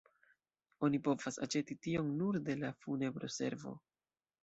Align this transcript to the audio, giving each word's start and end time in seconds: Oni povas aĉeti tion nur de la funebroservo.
Oni 0.87 0.99
povas 1.09 1.37
aĉeti 1.47 1.79
tion 1.85 2.11
nur 2.17 2.43
de 2.51 2.59
la 2.65 2.75
funebroservo. 2.83 3.79